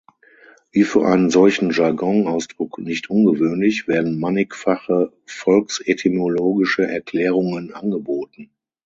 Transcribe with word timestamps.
Wie 0.71 0.83
für 0.83 1.05
einen 1.05 1.29
solchen 1.29 1.69
Jargon-Ausdruck 1.69 2.79
nicht 2.79 3.11
ungewöhnlich, 3.11 3.87
werden 3.87 4.19
mannigfache 4.19 5.13
volksetymologische 5.27 6.87
Erklärungen 6.87 7.71
angeboten. 7.71 8.49